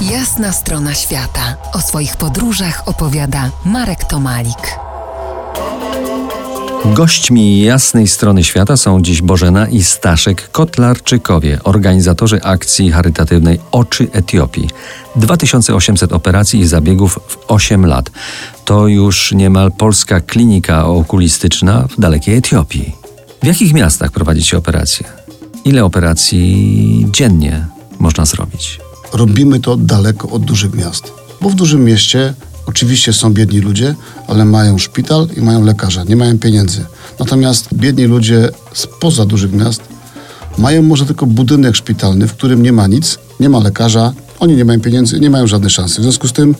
[0.00, 1.56] Jasna strona świata.
[1.72, 4.78] O swoich podróżach opowiada Marek Tomalik.
[6.84, 14.68] Gośćmi jasnej strony świata są dziś Bożena i Staszek Kotlarczykowie, organizatorzy akcji charytatywnej Oczy Etiopii.
[15.16, 18.10] 2800 operacji i zabiegów w 8 lat.
[18.64, 22.96] To już niemal polska klinika okulistyczna w dalekiej Etiopii.
[23.42, 25.06] W jakich miastach prowadzicie operacje?
[25.64, 27.66] Ile operacji dziennie
[27.98, 28.83] można zrobić?
[29.14, 31.12] Robimy to daleko od dużych miast.
[31.40, 32.34] Bo w dużym mieście
[32.66, 33.94] oczywiście są biedni ludzie,
[34.28, 36.84] ale mają szpital i mają lekarza, nie mają pieniędzy.
[37.18, 39.82] Natomiast biedni ludzie spoza dużych miast
[40.58, 44.64] mają może tylko budynek szpitalny, w którym nie ma nic, nie ma lekarza, oni nie
[44.64, 46.00] mają pieniędzy, nie mają żadnej szansy.
[46.00, 46.54] W związku z tym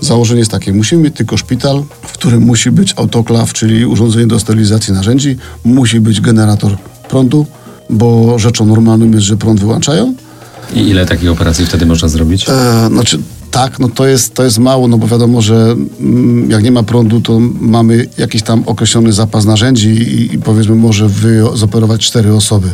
[0.00, 4.40] założenie jest takie, musimy mieć tylko szpital, w którym musi być autoklaw, czyli urządzenie do
[4.40, 6.76] sterylizacji narzędzi, musi być generator
[7.08, 7.46] prądu,
[7.90, 10.14] bo rzeczą normalną jest, że prąd wyłączają,
[10.74, 12.48] I ile takich operacji wtedy można zrobić?
[12.48, 13.18] E, znaczy,
[13.50, 16.82] tak, no to jest, to jest mało, no bo wiadomo, że mm, jak nie ma
[16.82, 21.08] prądu, to mamy jakiś tam określony zapas narzędzi i, i powiedzmy może
[21.54, 22.68] zoperować cztery osoby.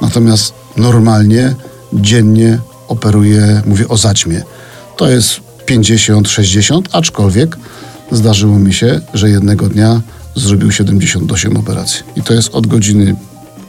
[0.00, 1.54] Natomiast normalnie,
[1.92, 4.42] dziennie operuję, mówię o zaćmie.
[4.96, 7.56] To jest 50-60, aczkolwiek
[8.12, 10.00] zdarzyło mi się, że jednego dnia
[10.34, 12.02] zrobił 78 operacji.
[12.16, 13.16] I to jest od godziny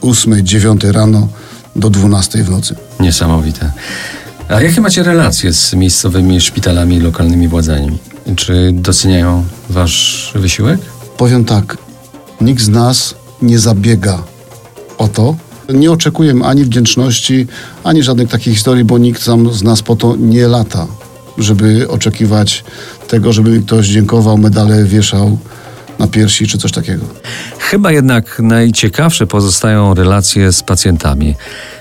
[0.02, 1.28] 8-9 rano
[1.76, 2.74] do 12 w nocy.
[3.00, 3.72] Niesamowite.
[4.48, 7.98] A jakie macie relacje z miejscowymi szpitalami i lokalnymi władzami?
[8.36, 10.80] Czy doceniają wasz wysiłek?
[11.16, 11.78] Powiem tak,
[12.40, 14.22] nikt z nas nie zabiega
[14.98, 15.36] o to.
[15.74, 17.46] Nie oczekujemy ani wdzięczności,
[17.84, 20.86] ani żadnych takich historii, bo nikt z nas po to nie lata,
[21.38, 22.64] żeby oczekiwać
[23.08, 25.38] tego, żeby ktoś dziękował, medale wieszał
[25.98, 27.04] na piersi czy coś takiego.
[27.58, 31.34] Chyba jednak najciekawsze pozostają relacje z pacjentami,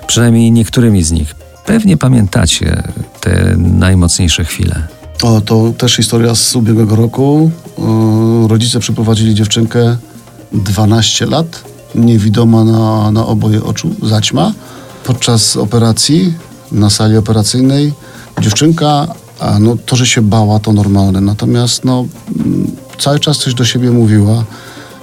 [0.07, 1.35] przynajmniej niektórymi z nich.
[1.65, 2.83] Pewnie pamiętacie
[3.21, 4.87] te najmocniejsze chwile.
[5.23, 7.51] O, to też historia z ubiegłego roku.
[8.47, 9.97] Rodzice przyprowadzili dziewczynkę
[10.53, 11.63] 12 lat,
[11.95, 14.53] niewidoma na, na oboje oczu, zaćma.
[15.03, 16.33] Podczas operacji
[16.71, 17.93] na sali operacyjnej
[18.41, 19.07] dziewczynka,
[19.39, 21.21] a no to, że się bała, to normalne.
[21.21, 22.05] Natomiast no,
[22.97, 24.43] cały czas coś do siebie mówiła.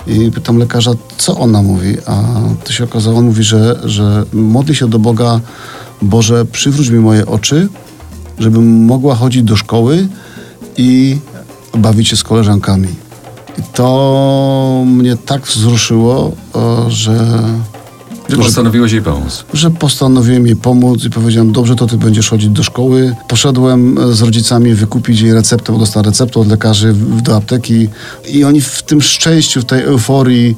[0.06, 2.22] I pytam lekarza, co ona mówi, a
[2.64, 5.40] to się okazało, on mówi, że, że modli się do Boga,
[6.02, 7.68] Boże, przywróć mi moje oczy,
[8.38, 10.08] żebym mogła chodzić do szkoły
[10.76, 11.18] i
[11.74, 12.88] bawić się z koleżankami.
[13.58, 16.32] I to mnie tak wzruszyło,
[16.88, 17.42] że,
[18.36, 19.44] że, Postanowiłeś jej pomóc.
[19.54, 23.16] że postanowiłem jej pomóc i powiedziałem, dobrze, to ty będziesz chodzić do szkoły.
[23.28, 27.88] Poszedłem z rodzicami wykupić jej receptę, bo dostała receptę od lekarzy do apteki
[28.28, 30.56] i oni w tym szczęściu, w tej euforii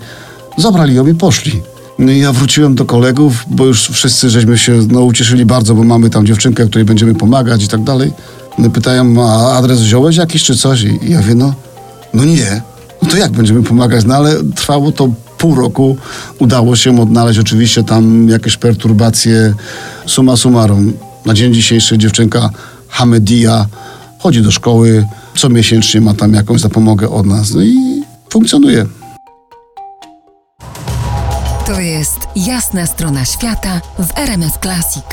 [0.59, 1.63] zabrali ją i poszli.
[1.99, 6.11] No ja wróciłem do kolegów, bo już wszyscy żeśmy się no, ucieszyli bardzo, bo mamy
[6.11, 8.13] tam dziewczynkę, której będziemy pomagać i tak dalej.
[8.59, 10.83] No pytają, a adres wziąłeś jakiś czy coś?
[10.83, 11.55] I ja mówię, no,
[12.15, 12.63] no nie.
[13.03, 14.05] No to jak będziemy pomagać?
[14.05, 15.09] No ale trwało to
[15.43, 15.97] pół roku.
[16.39, 19.55] Udało się odnaleźć oczywiście tam jakieś perturbacje.
[20.07, 20.93] Summa summarum.
[21.27, 22.51] Na dzień dzisiejszy dziewczynka
[22.89, 23.67] Hamedia
[24.19, 25.07] chodzi do szkoły.
[25.37, 27.55] Co miesięcznie ma tam jakąś zapomogę od nas.
[27.55, 28.87] No i funkcjonuje.
[31.67, 35.05] To jest jasna strona świata w RMS Classic.